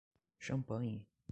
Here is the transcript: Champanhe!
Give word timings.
Champanhe! 0.39 1.05